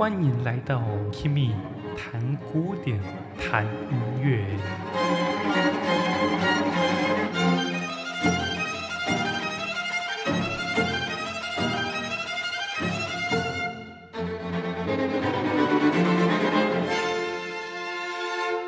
[0.00, 0.80] 欢迎来到
[1.12, 1.52] Kimi
[1.94, 2.98] 谈古典，
[3.36, 4.46] 谈音乐。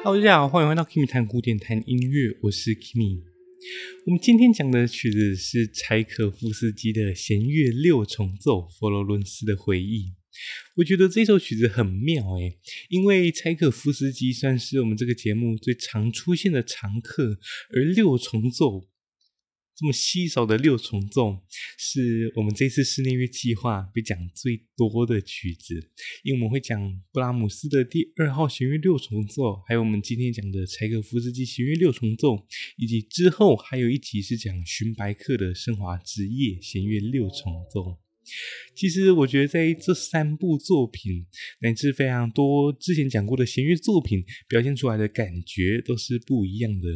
[0.05, 3.23] Hello，大家好，欢迎回到 Kimi 谈古典，谈音乐，我是 Kimi。
[4.05, 10.10] 我们今天讲的曲子是柴可夫斯基的弦乐六重奏《佛罗伦斯的回忆》。
[10.76, 12.58] 我觉得这首曲子很妙诶，
[12.88, 17.38] 因为柴可夫斯基算是我们这个节目最常出现的常客，
[17.74, 18.88] 而六重奏。
[19.74, 21.40] 这么稀少的六重奏，
[21.78, 25.90] 是我们这次室内乐计划被讲最多的曲子，
[26.22, 37.98] 因为我们会讲布拉姆斯的第二号弦乐六重奏，还有我们今天讲的柴可夫斯基弦乐六重奏，以及之后还有一集是讲荀白克的升华之夜弦乐六重奏。
[38.74, 41.26] 其实我觉得在这三部作品，
[41.60, 46.88] 乃至非常多之前讲过的弦乐作品，表现出来的感觉都是不一样的。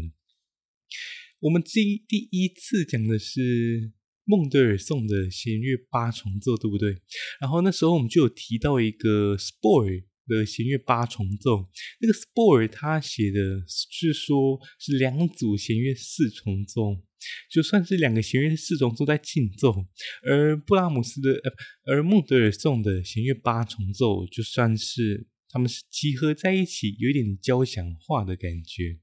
[1.41, 3.93] 我们第第一次讲的是
[4.25, 6.97] 孟德尔颂的弦乐八重奏，对不对？
[7.41, 11.69] 然后那时候我们就有提到一个 Spohr 的弦乐八重奏，
[12.01, 17.05] 那个 Spohr 他写的是说是两组弦乐四重奏，
[17.51, 19.87] 就算是两个弦乐四重奏在竞奏，
[20.23, 25.27] 而布拉姆斯的呃，而孟德尔颂的弦乐八重奏就算是。
[25.49, 28.99] 他们是集合在一起，有一点交响化的感觉。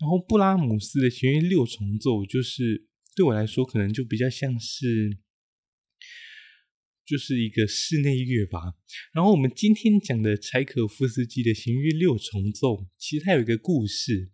[0.00, 5.16] 然后布拉姆斯的弦乐六重奏，就是对我来说，可能就比较像是，
[7.06, 8.74] 就是一个室内乐吧。
[9.14, 14.30] 然后我们今天讲的柴可夫斯基的弦乐六重奏，其实它有一个故事，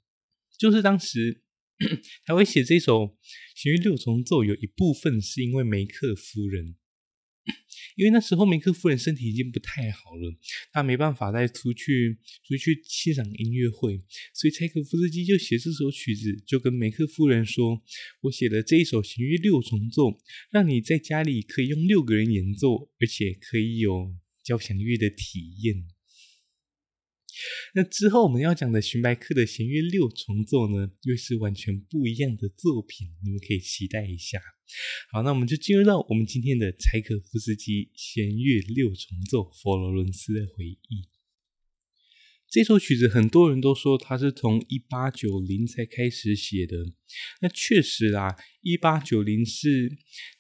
[0.58, 1.44] 就是当时
[2.24, 3.16] 他会写这首
[3.54, 6.76] 弦乐六重奏，有一部分是因为梅克夫人。
[7.96, 10.32] 因为那时候梅克夫人身体已经不太好了，
[10.72, 13.98] 她没办法再出去出去欣赏音乐会，
[14.32, 17.82] 所以柴可夫斯基就写这首曲子，就跟梅克夫人说
[18.22, 20.18] ：“我写了这一首弦乐六重奏，
[20.50, 25.84] 让你在家里可以用六个人演奏，而且可以有交响乐的体验。”
[27.74, 34.40] 那之后我们要讲的寻白克的弦乐六重奏呢，又是完全不一样的作品，你们可以期待一下。
[35.12, 41.02] 好，那我们就进入到我们今天的柴可夫斯基弦乐六重奏《佛罗伦斯的回忆》。
[42.50, 46.76] 这首曲子很多人都说他是从一八九零才开始写的，
[47.40, 49.88] 那确实啦，一八九零是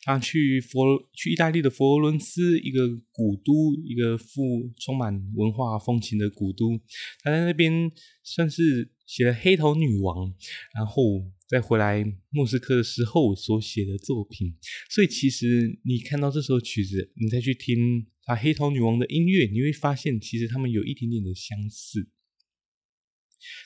[0.02, 6.76] 他去佛去意大利的佛罗伦斯一个古都，一个富充满文化风情的古都，
[7.22, 7.92] 他在那边
[8.24, 10.26] 算是写了《黑桃女王》，
[10.74, 14.56] 然后再回来莫斯科的时候所写的作品，
[14.88, 18.08] 所以其实你看到这首曲子，你再去听。
[18.30, 22.08] 把，黑桃女王的音乐，你会发现其实他们有一点点的相似，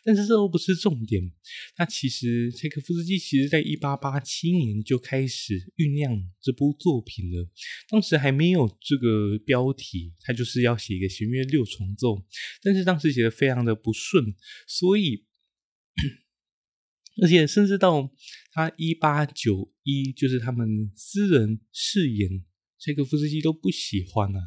[0.02, 1.30] 但是这都不是重点。
[1.76, 7.46] 那其实柴可夫斯基其实在一八八七年就开始酝酿这部作品了，
[7.90, 12.24] 当时还没有这个标题，他就是要写一个弦乐六重奏，
[12.62, 14.34] 但是当时写的非常的不顺，
[14.66, 15.26] 所以
[17.22, 18.10] 而且甚至到
[18.52, 22.42] 他一八九一，就是他们私人试演，
[22.84, 24.40] 柴可夫斯基都不喜欢啊。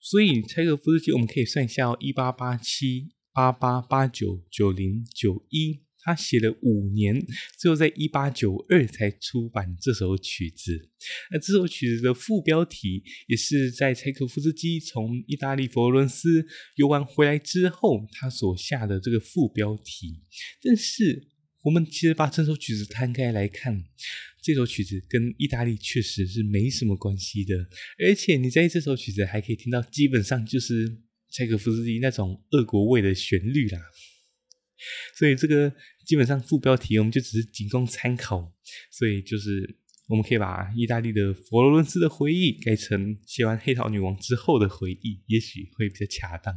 [0.00, 7.24] 所以柴可夫斯基，我们可以算一下哦，一八八七、八八、八九、九零、九一，他写了五年，
[7.56, 10.90] 最后在一八九二才出版这首曲子。
[11.30, 16.44] 那这首曲子的副标题也是在柴可夫斯基从意大利佛罗伦斯
[16.74, 20.24] 游玩回来之后，他所下的这个副标题。
[20.60, 21.28] 但是
[21.62, 23.84] 我们其实把这首曲子摊开来看。
[24.42, 27.56] 这首曲子跟意大利确实是没什么关系的，
[28.04, 30.98] 而且你在这首曲子还可以听到，基本上就是
[31.30, 33.80] 柴可夫斯基那种俄国味的旋律啦。
[35.16, 35.72] 所以这个
[36.04, 38.52] 基本上副标题我们就只是仅供参考，
[38.90, 39.76] 所以就是
[40.08, 46.52] 我们可以把意大利的佛罗伦斯的回忆改成写完黑桃女王之后的回忆，也许会比较恰当。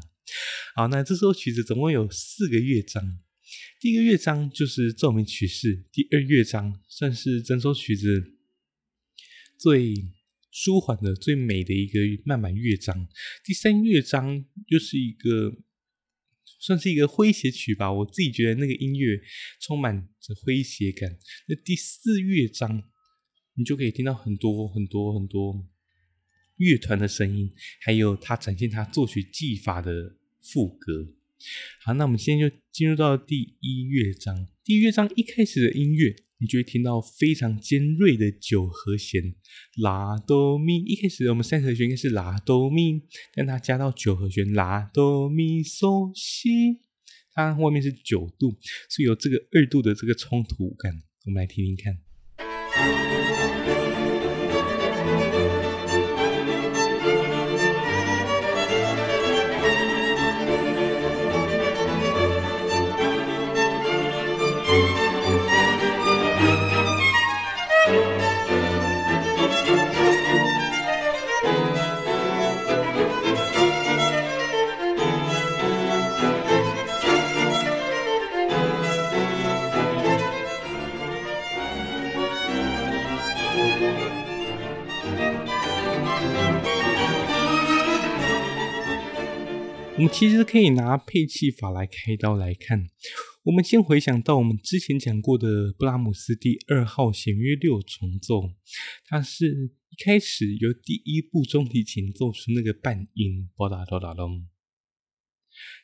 [0.75, 3.19] 好，那这首曲子总共有四个乐章。
[3.77, 8.33] 第一个乐章就是奏鸣曲式，第二乐章算是整首曲子
[9.59, 9.93] 最
[10.49, 13.07] 舒缓的、最美的一个慢板乐章。
[13.43, 15.57] 第三乐章又是一个
[16.57, 19.19] 算是一个诙谐曲吧，我自己觉得那个音乐
[19.59, 21.19] 充满着诙谐感。
[21.47, 22.81] 那第四乐章
[23.55, 25.67] 你就可以听到很多很多很多
[26.55, 27.51] 乐团的声音，
[27.81, 31.13] 还有他展现他作曲技法的副歌。
[31.83, 34.47] 好，那我们现在就进入到第一乐章。
[34.63, 39.35] 第一乐章一开始的音乐，你就会听到非常尖锐的九和弦，
[39.81, 40.77] 拉哆咪。
[40.77, 43.01] 一开始我们三和弦应该是拉哆咪，
[43.33, 46.79] 但它加到九和弦，拉哆咪嗦西，
[47.33, 48.57] 它外面是九度，
[48.89, 51.03] 所以有这个二度的这个冲突感。
[51.25, 53.14] 我们来听听看。
[90.05, 92.87] 们其实可以拿配器法来开刀来看。
[93.41, 98.53] 我们先回想到我们之前讲过的布拉姆斯第二号弦乐六重奏，
[99.05, 104.23] 它是一开始由第一部中提琴奏出那个半音，哒哒哒哒哒，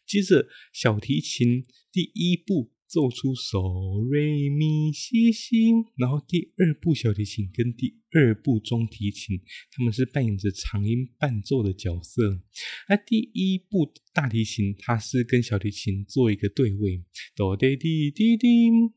[0.06, 2.72] 接着小提琴第一部。
[2.92, 9.40] 奏出嗦瑞咪西西，然后第二部小提琴跟第二部中提琴，
[9.72, 12.42] 他们是扮演着长音伴奏的角色。
[12.90, 17.02] 那第一部大提琴，它是跟小提琴做一个对位，
[17.34, 18.48] 哆哒滴滴滴，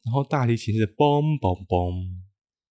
[0.04, 2.16] 然后大提琴是嘣嘣嘣。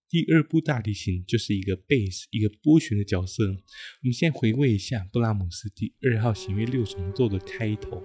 [0.09, 3.45] 第二部大提琴就是一个贝斯，一个拨弦的角色。
[3.45, 8.03] 我们先回味一下布拉姆斯第二号弦乐六重奏的开头。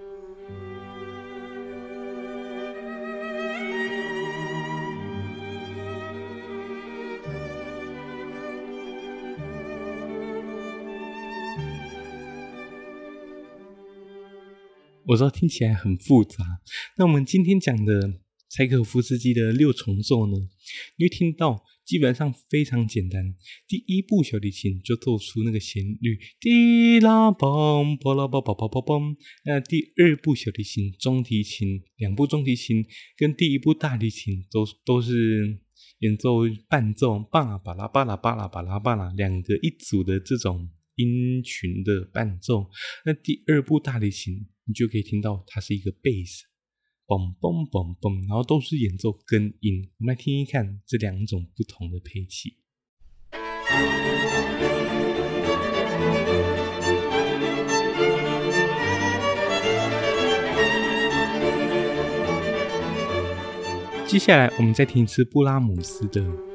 [15.09, 16.61] 我知道听起来很复杂，
[16.95, 20.37] 那我们今天讲的柴可夫斯基的六重奏呢，
[20.97, 23.33] 你会听到基本上非常简单。
[23.67, 29.15] 第一部小提琴就奏出那个旋律，滴啦梆，波啦梆梆梆梆梆。
[29.45, 32.85] 那第二部小提琴、中提琴，两部中提琴
[33.17, 35.59] 跟第一部大提琴都都是
[36.01, 42.69] 演奏伴奏，巴拉巴拉巴拉巴拉巴拉巴拉，两个一组的这种音群的伴奏。
[43.05, 44.45] 那第二部大提琴。
[44.69, 46.43] 你就可以听到它是一个贝斯，
[47.07, 49.89] 嘣嘣嘣嘣，然后都是演奏根音。
[49.97, 52.53] 我们来听一看这两种不同的配器。
[64.05, 66.48] 接下来，我们再听一次布拉姆斯的。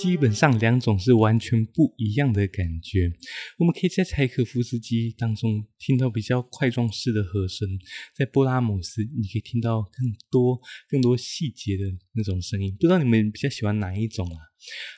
[0.00, 3.12] 基本上两种是完全不一样的感觉。
[3.58, 7.68] 我们可以在柴可夫斯基当中听到比较块状式的和声，
[8.16, 10.58] 在布拉姆斯你可以听到更多
[10.88, 12.74] 更多细节的那种声音。
[12.80, 14.40] 不知道你们比较喜欢哪一种啊？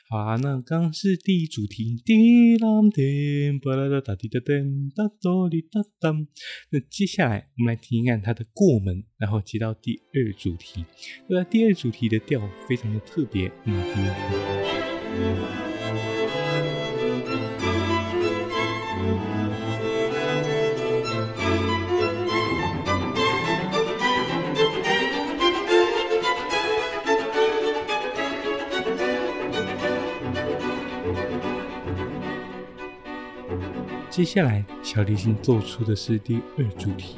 [0.09, 6.29] 好啊，那刚刚是第一主题，滴啷叮，巴拉哒哒滴哒噔，哒哆哩哒噔。
[6.71, 10.85] 那接下来我们来听一看它的过门，然后接到第二主题。
[11.29, 14.62] 那第二主题的调非常的特别，我们来听一看。
[34.11, 37.17] 接下来，小提琴奏出的是第二主题。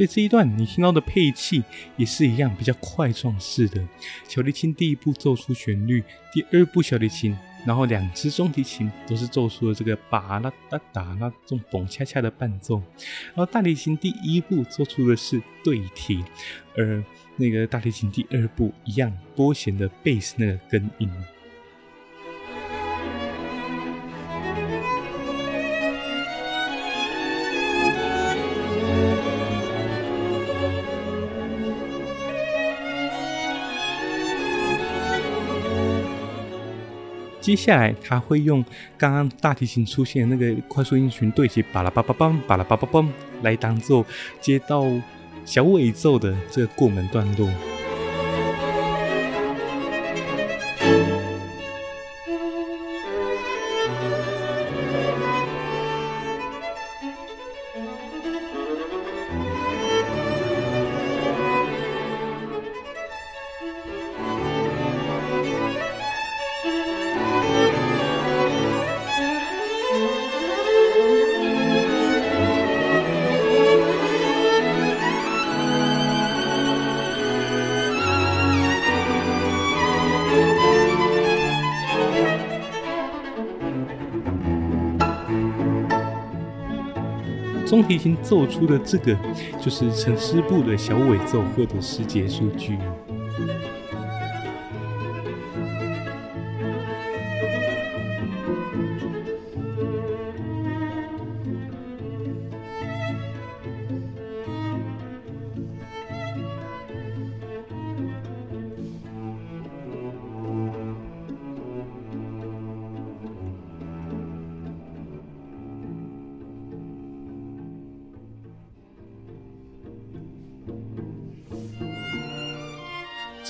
[0.00, 1.62] 在这一段，你听到的配器
[1.98, 3.86] 也是一样，比较快状式的。
[4.26, 6.02] 小提琴第一步奏出旋律，
[6.32, 12.82] 第二步小提琴，然后两只中提琴都是奏出了这个巴拉哒哒啦这种咚恰恰的伴奏。
[13.34, 16.24] 然后大提琴第一步奏出的是对提，
[16.78, 17.04] 而
[17.36, 21.10] 那个大提琴第二步一样拨弦的贝斯那个根音。
[37.50, 38.64] 接下来，他会用
[38.96, 44.06] 刚刚大提琴出现的那个快速音群对齐，巴拉巴巴邦，巴拉巴巴邦，来当做
[44.40, 44.86] 接到
[45.44, 47.50] 小尾奏的这个过门段落。
[87.90, 89.16] 中提琴奏出的这个
[89.60, 92.78] 就是陈师部的小尾奏或者是结束句。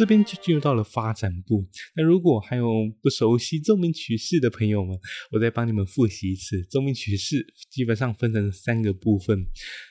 [0.00, 1.68] 这边就进入到了发展部。
[1.94, 2.66] 那如果还有
[3.02, 4.98] 不熟悉奏鸣曲式的朋友们，
[5.30, 6.62] 我再帮你们复习一次。
[6.70, 9.44] 奏鸣曲式基本上分成三个部分：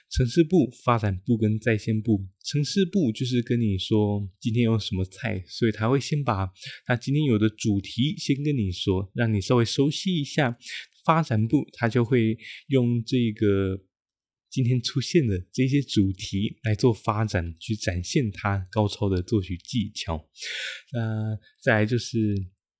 [0.10, 2.26] 城市部、发展部跟在线部。
[2.44, 6.50] 城市部就是跟你说今天有什么菜，所以他会先把
[6.88, 10.58] 他今天有的主题先跟你说，让你稍微熟悉一下。
[11.06, 12.36] 发展部他就会
[12.70, 13.86] 用这个。
[14.50, 20.30] 今天出现的这些主题来做发展，去展现它高超的作曲技巧。
[20.92, 22.36] 那再来就是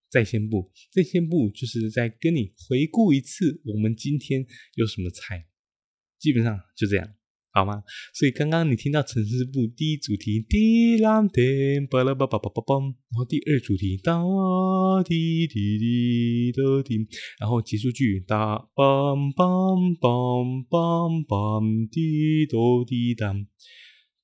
[0.10, 4.46] 在线部，在线部就是在跟你回顾一次我们今天
[4.76, 5.48] 有什么菜，
[6.18, 7.19] 基本上就这样。
[7.52, 7.84] 好吗？
[8.14, 14.22] 所以刚刚你听到城市部第一主题滴啦滴巴拉巴巴巴巴梆，然后第二主题哒
[15.04, 17.08] 滴滴滴哒滴，
[17.40, 22.56] 然后结束句哒梆梆梆梆梆滴哒
[22.88, 23.46] 滴当，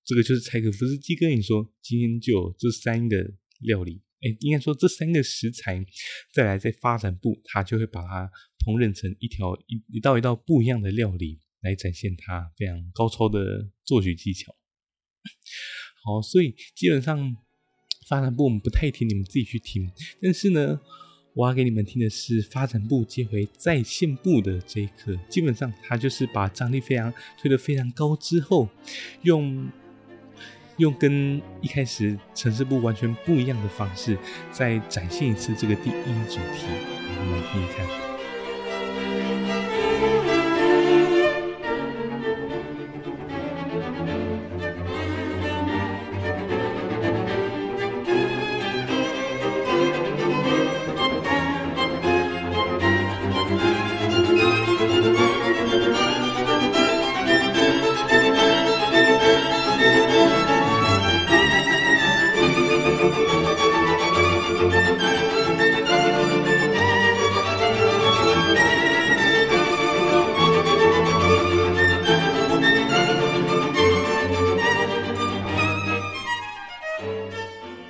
[0.05, 3.17] 这个就是柴可夫斯基跟你说，今天就有这三个
[3.62, 5.84] 料理，哎，应该说这三个食材，
[6.32, 8.29] 再来在发展部，他就会把它
[8.63, 11.39] 烹饪成一条一一道一道不一样的料理。
[11.66, 14.56] 来展现他非常高超的作曲技巧。
[16.06, 17.36] 好，所以基本上
[18.08, 19.92] 发展部我们不太听，你们自己去听。
[20.22, 20.80] 但是呢，
[21.34, 25.18] 我要给你们听的是发展部接回在线部的这一刻。
[25.28, 28.70] 基本上，他就是把张力非常推得非常高之后，
[29.24, 29.68] 用
[30.78, 34.16] 用跟一开始城市部完全不一样的方式，
[34.52, 36.68] 再展现一次这个第一主题。
[37.18, 38.15] 我们来听一看。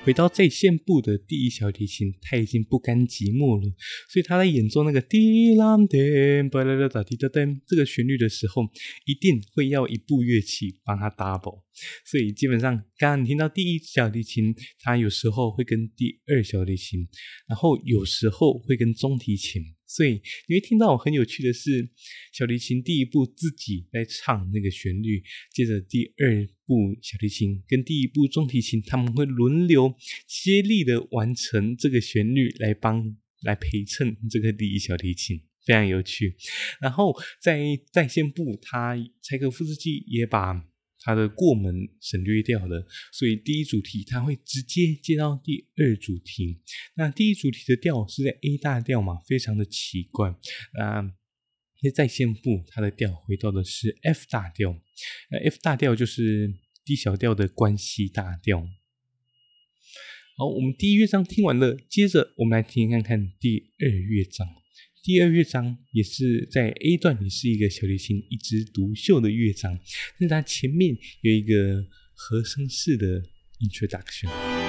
[0.05, 3.73] 回到最前部的第一小提琴，他已经不甘寂寞了，
[4.07, 8.65] 所以他在演奏那个滴啦叮巴啦啦哒滴哒噔这个旋律的时候，
[9.07, 11.63] 一定会要一部乐器帮他 double。
[12.05, 17.07] 所以基本上，刚刚你听到第一小提琴，它有时候会跟第二小提琴，
[17.47, 19.74] 然后有时候会跟中提琴。
[19.87, 21.89] 所以你会听到很有趣的是，
[22.31, 25.23] 小提琴第一部自己在唱那个旋律，
[25.53, 29.95] 接着第二部小提琴跟第一部中提琴，他们会轮流
[30.27, 36.35] 接力的完成这个旋律，来帮来陪衬这个第一小提琴，非常有趣。
[36.81, 40.67] 然后在在线部，他柴可夫斯基也把。
[41.05, 42.83] 它的过门省略掉了，
[43.13, 46.59] 所以第一主题它会直接接到第二主题。
[46.95, 50.35] 那第一主题的调是在 A 大调嘛，非常的奇怪。
[50.73, 51.13] 那
[51.83, 54.81] 在再现部，它的调回到的是 F 大调。
[55.29, 56.51] 那 F 大调就是
[56.83, 58.67] D 小调的关系大调。
[60.37, 64.64] 好，我们第一乐章听完了，接着我们来听看看第二乐章。
[65.05, 69.77] 第二乐章也是在 A 段，也是一个小提琴一枝独秀的乐章，
[70.17, 71.85] 但是它前面有一个
[72.15, 73.21] 和声式的
[73.59, 74.64] introduction。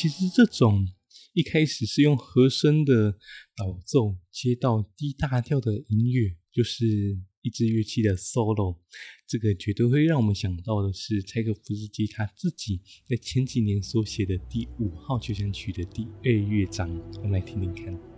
[0.00, 0.88] 其实这种
[1.34, 3.18] 一开始是用和声的
[3.54, 8.78] 导奏接到低大调的音乐，就是一支乐器的 solo，
[9.28, 16.88] 这个绝对会让我们想到的是柴可夫斯基他自己在前几年所写的第五号交响曲的第二乐章，
[17.18, 18.09] 我们来听听看。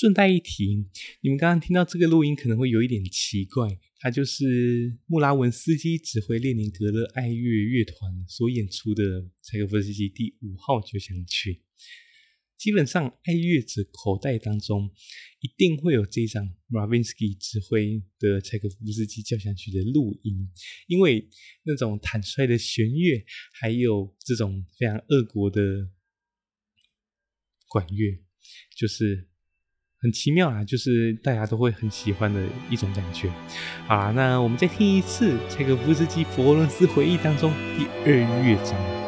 [0.00, 0.86] 顺带一提，
[1.20, 11.60] 你们刚刚听到这个录音可能会有一点奇怪，它就是穆拉文斯基指挥列宁格勒爱乐乐团所演出的柴可夫斯基第五号交响曲。
[12.56, 14.90] 基本上，爱乐者口袋当中
[15.40, 20.50] 一定会有这张 Ravinsky 指挥的柴可夫斯基交响曲的录音，
[20.86, 21.28] 因为
[21.64, 25.90] 那种坦率的弦乐，还有这种非常俄国的
[27.68, 28.18] 管乐，
[28.74, 29.26] 就是。
[30.02, 33.30] 很奇妙啊，就是大家都会很喜欢的一种感觉。
[33.86, 38.99] 好啦，那我们再听一次柴可夫斯基《佛罗伦斯回忆》当中第二乐章。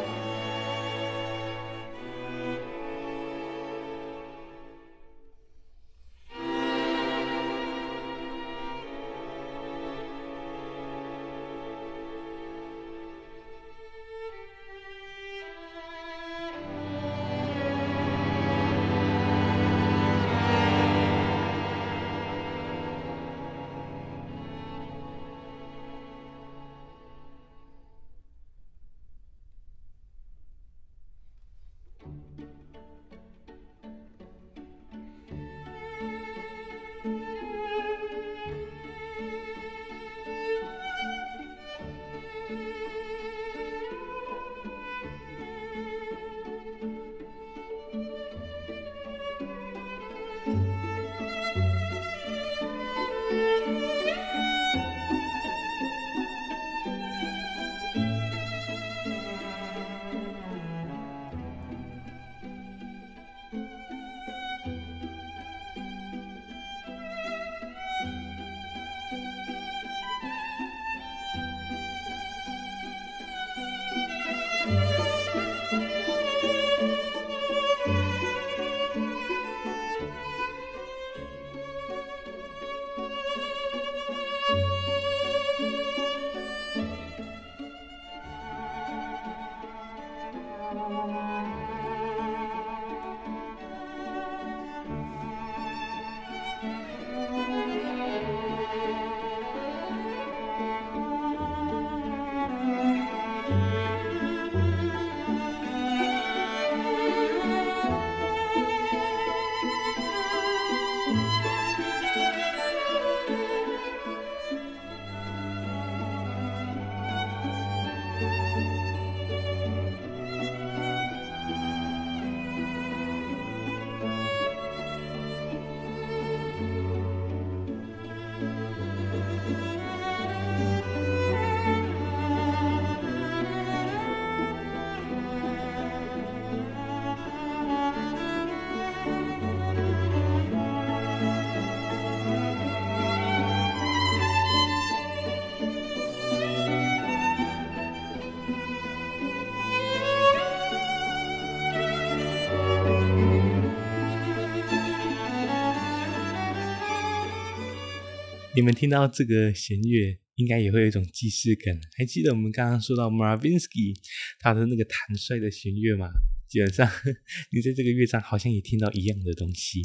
[158.55, 161.75] 你们听到这个弦乐应该也会有一种既视感。
[161.97, 163.97] 还记得我们刚刚说到 Mravinsky
[164.41, 166.11] 他的那个坦率的弦乐吗？
[166.51, 166.87] 基本上，
[167.51, 169.81] 你在这个乐章好像也听到一样的东西，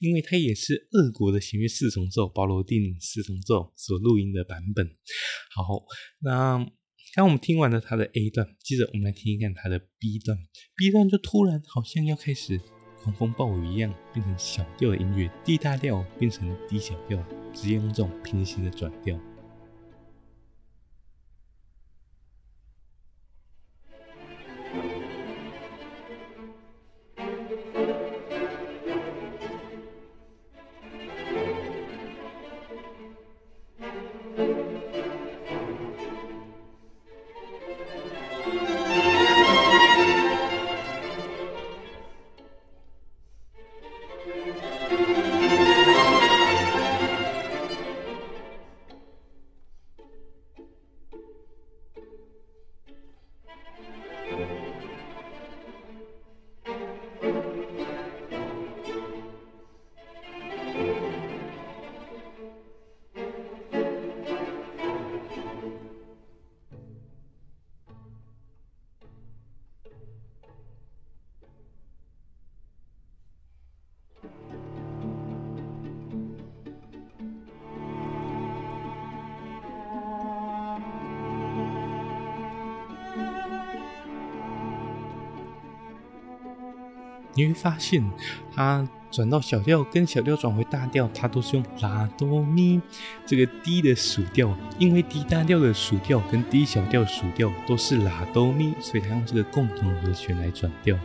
[0.00, 4.84] 因为它也是俄国的弦乐四重奏，保罗定四重奏所录音的版本。
[5.54, 5.86] 好，
[6.20, 6.66] 那
[7.14, 10.36] 刚我们听完了它的 A 段，接着我们来听一看它的 B 段。
[10.74, 12.60] B 段就突然好像要开始
[13.02, 17.18] 狂风暴雨一样，变成小调的音乐，D 大调变成 D 小调，
[17.52, 19.18] 直接用这种平行的转调。
[87.38, 88.02] 你会发现，
[88.52, 92.80] 它转到小调跟小调转回大调，它都是用拉哆咪
[93.24, 100.98] 这个 D 的属调，因为 D 大调的属调跟 D 小调属调都是拉哆咪，所以它用这个共同和弦来转调。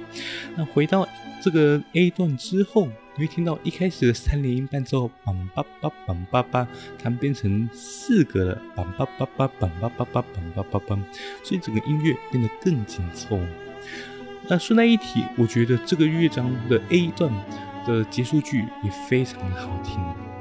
[0.55, 1.07] 那回到
[1.39, 6.67] 这个 A 段之后，你会听到一开始的三连音伴奏，梆叭叭梆叭叭，
[6.97, 10.99] 它变成四个了，梆叭叭叭梆叭叭叭梆叭叭叭，
[11.43, 13.39] 所以整个音乐变得更紧凑。
[14.49, 17.31] 那顺带一提，我觉得这个乐章的 A 段
[17.87, 20.32] 的结束句也非常的好听。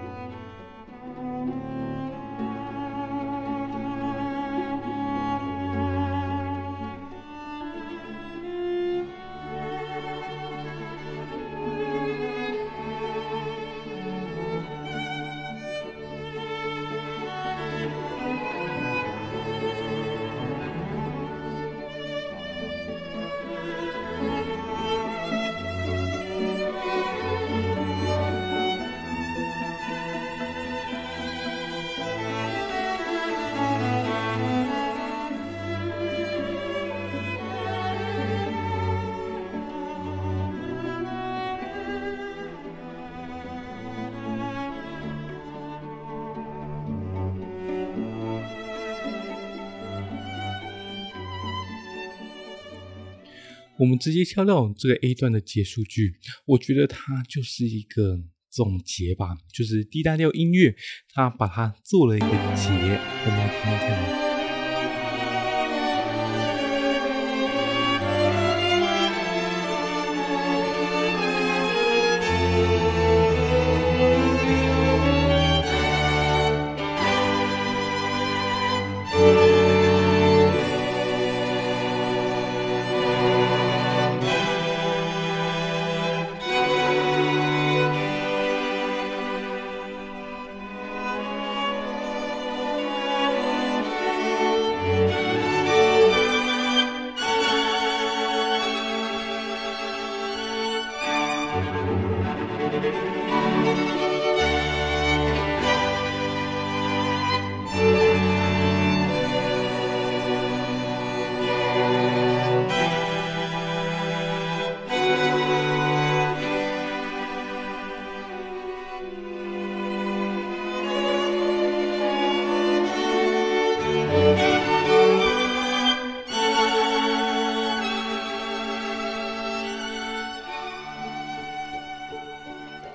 [54.03, 58.19] 直接跳到这个 A 段的结束句，我觉得它就是一个
[58.51, 60.75] 总结吧，就是 D 大调音乐，
[61.15, 64.32] 它把它做了一个结，我们来听一听。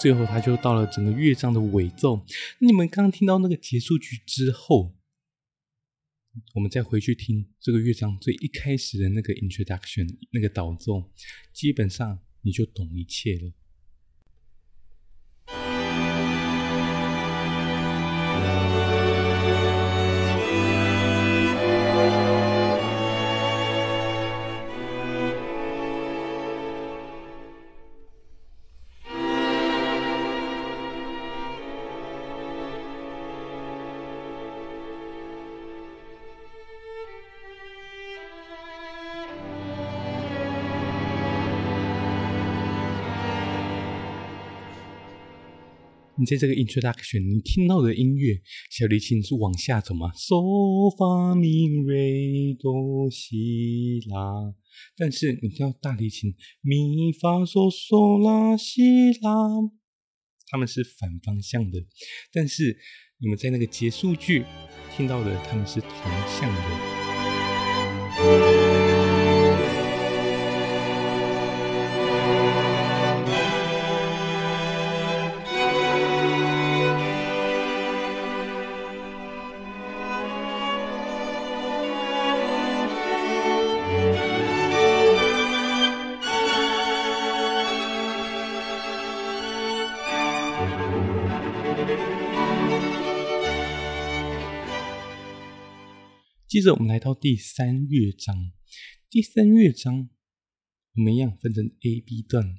[0.08, 2.26] 最后，他就到了整个乐章的尾奏。
[2.60, 4.96] 你们刚听到那个结束曲之后，
[6.56, 11.12] 我们再回去听这个乐章最一开始的那个 introduction 那个导奏，
[11.52, 13.52] 基本上你就懂一切了。
[46.28, 50.36] 在这个 introduction，你听到的音乐，小提琴是往下走吗？So
[50.98, 54.54] fa mi re do si la，
[54.98, 59.72] 但是你听到大提琴咪 fa so so la si la，
[60.50, 61.86] 他们是反方向的，
[62.34, 62.78] 但是
[63.20, 64.44] 你们在那个结束句
[64.94, 65.90] 听到的，他们是同
[66.28, 66.60] 向的。
[96.58, 98.52] 接着我们来到第三乐章。
[99.12, 100.10] 第三乐章，
[100.96, 102.58] 我们一样分成 A、B 段。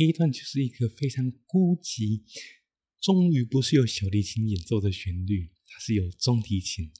[0.00, 2.22] A 段就是一个非常孤寂，
[3.00, 6.92] 终于不是有小提琴演奏的旋律，它是有中提琴。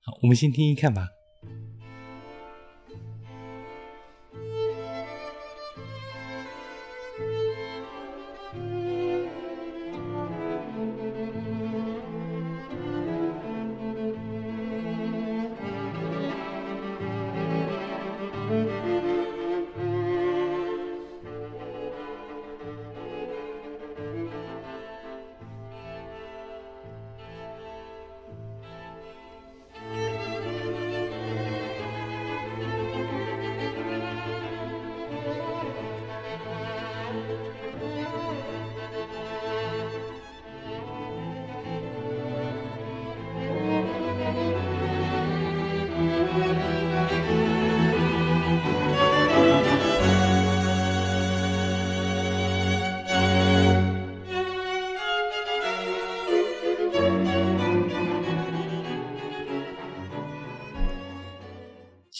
[0.00, 1.06] 好，我们先听一看吧。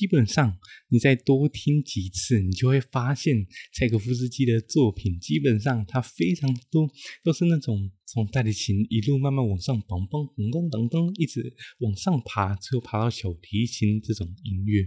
[0.04, 0.58] 基本上，
[0.90, 6.86] 你再多听几次，你就会发现柴可夫斯基的作品，基本上他非常多
[7.22, 14.86] 都是那种从大提琴一路慢慢往上，嘣嘣嘣嘣噔噔，一直往上爬，最后爬到小提琴这种音乐。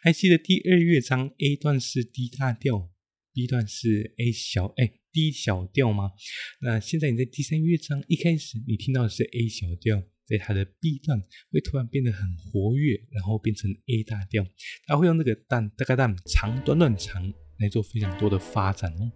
[0.00, 2.88] 还记得第二乐章 A 段是 D 大调
[3.34, 6.12] ，B 段是 A 小哎 D 小调吗？
[6.60, 10.04] 那现在你在第三乐章一开始，你听到的是 A 小调。
[10.38, 14.46] 在它的 B 段会突然变得很活跃，然后变成 A 大调，
[14.86, 17.22] 它会用这个蛋大概蛋长短短长
[17.58, 19.12] 来做非常多的发展哦。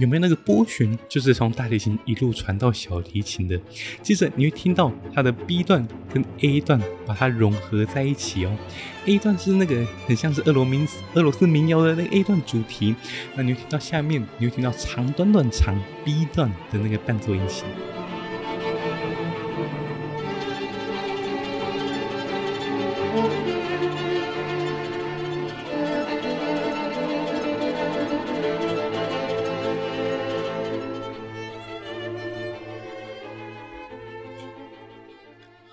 [0.00, 3.60] 有没有那个拨弦，就是从大提琴一路传到小提琴的？
[4.02, 8.56] 接着你会听到它的 B 段跟 A 段把它融合在一起哦。
[9.04, 12.96] A 段是那个很像是俄罗民俄罗斯民谣的那个 A 段主题，
[13.34, 17.66] 那你会听到下面，你会听到长短短长 B 段的那个伴奏音型。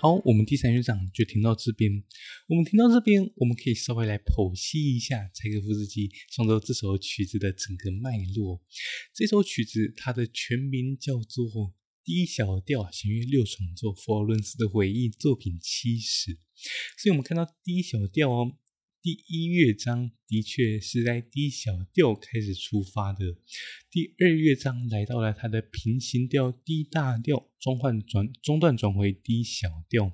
[0.08, 1.92] 好，我们第三乐章就听到这边。
[2.48, 8.64] 我们听到这边，我们可以稍微来剖析一下柴可夫斯基创作这首曲子的整个脉络。
[9.14, 11.46] 这首曲子它的全名叫做
[12.06, 16.38] 《D 小调弦乐六重奏》，佛罗伦斯的回忆作品七十。
[16.98, 18.58] 所以，我们看到 D 小调哦。
[19.00, 23.38] 第一乐章的确是在 D 小调开始出发的，
[23.90, 30.12] 第二乐章来到了它的平行调 D 大调，中换转中段转回 D 小调。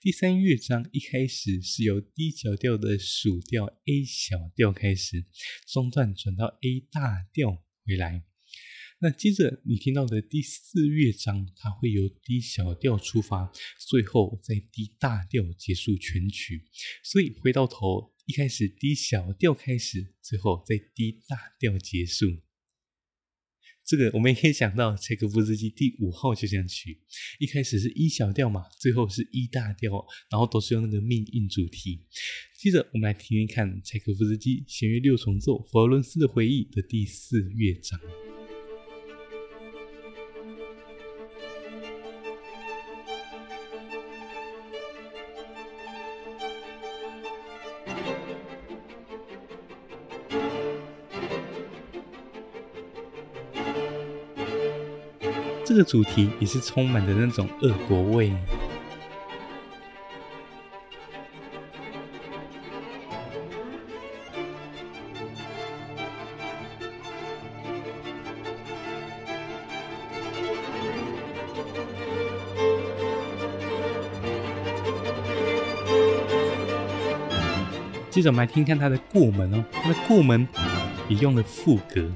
[0.00, 5.24] 第三乐章一开始是由 D 小调的属调 A 小调开始，
[5.66, 8.22] 中段转到 A 大调回来。
[9.00, 13.50] 那接着你听到的第四乐章，它会由 D 小调出发，
[13.88, 16.64] 最后在 D 大调结束全曲。
[17.02, 18.12] 所以回到头。
[18.26, 22.42] 一开始低小调开始，最后在低大调结束。
[23.84, 27.00] 这个我们也可以想到柴可夫斯基第五号交响曲，
[27.38, 32.04] 一开始是一小调嘛，最后是一大调，然后都是用那个命运主题。
[32.58, 38.35] 接着我们来听听看柴可夫斯基弦乐六重奏佛罗伦斯的回忆的第四乐章。
[55.66, 58.32] 这个主题也是充满着那种恶国味。
[78.08, 80.46] 接着我们来听看它的过门哦，它的过门
[81.08, 82.08] 也用了赋格。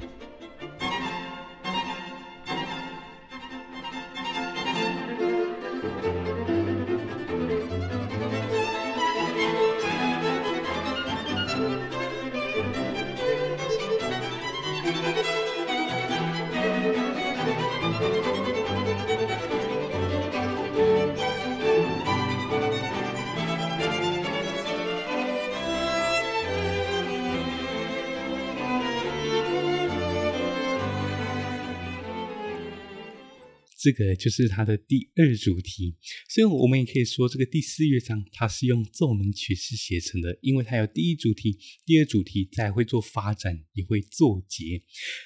[33.91, 35.97] 这个就是它的第二主题，
[36.29, 44.81] 所以我们也可以说，这个第四乐章它是用奏鸣曲式写成的，因为它有第一主题、第二主题，再会做发展，也会做结，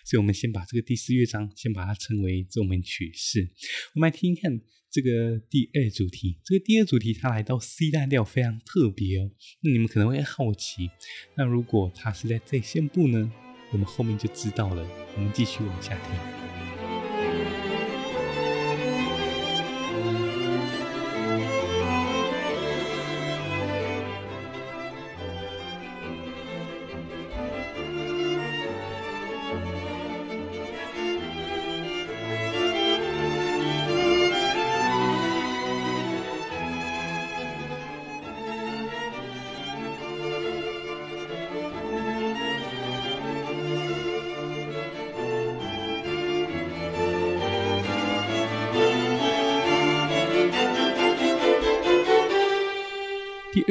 [0.06, 3.50] 所以我们先把这个第四乐章先把它称为奏鸣曲式。
[3.94, 4.58] 我们来听一看
[4.90, 9.30] 这个第二主题，这个第二主题它来到 C 大调，非常特别哦。
[9.60, 10.88] 那你们可能会好奇，
[11.36, 13.30] 那如果它是在再现部呢？
[13.72, 14.88] 我们后面就知道了。
[15.16, 16.43] 我们继续往下听。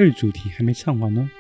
[0.04, 1.32] 这主题还没唱完呢。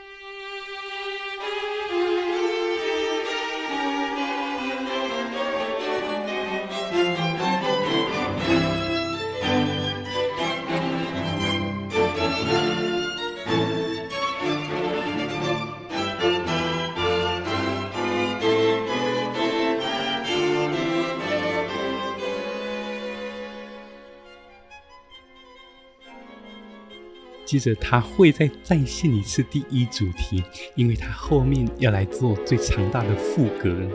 [27.53, 33.87] 接着他会再再现一次第一主题，因为他后面要来做最强大的副歌。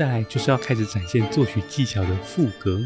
[0.00, 2.82] 再来就是要开始展现作曲技巧的副歌。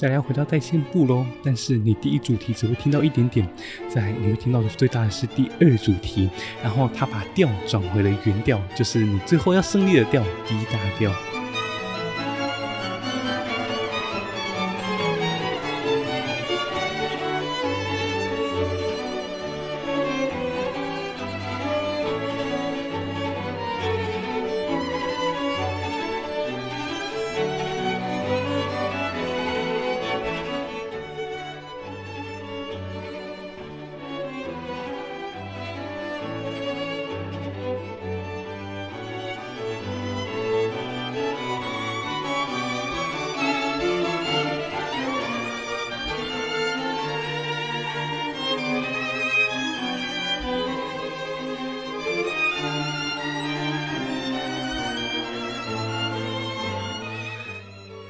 [0.00, 1.26] 再来要回到带线部喽。
[1.44, 3.46] 但是你第一主题只会听到一点点，
[3.86, 6.30] 再来你会听到的最大的是第二主题，
[6.62, 11.12] 然后他把调转回了原调，就是你最后要胜利的调 D 大调。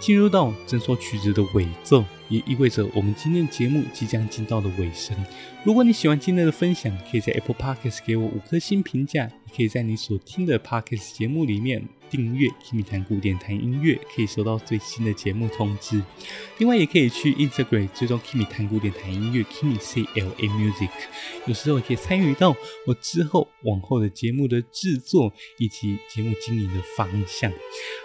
[0.00, 5.14] 进入到整首曲子的尾奏，也意味着我们今天的节目即将进到了尾声。
[5.62, 11.86] 如果你喜欢今天的分享，可以在 Apple Podcast 给我五颗星评价，也可以在你所听的 Podcast 节目里面。
[12.10, 16.02] 订阅 Kimi 谈古典谈音乐，可以收到最新的节目通知。
[16.58, 20.90] 另外，也可以去 Instagram 追踪 Kimi 谈古典谈音乐 Kimi C L A Music，
[21.46, 22.54] 有时候也可以参与到
[22.86, 27.50] 我之后往后的节目的制作以及节目经营的方向。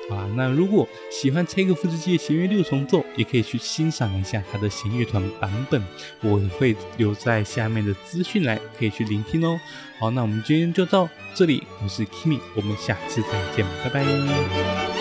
[0.09, 5.83] 啊，那如果喜欢柴可夫斯基的弦乐六重奏，也可以去欣赏一下他的弦乐团版本，
[6.21, 9.59] 我会留在下面的资讯栏，可以去聆听哦。
[9.97, 13.94] 好，那我们今天就到这里，我是 Kimi，我们下次再见，拜。
[13.95, 14.94] Bye.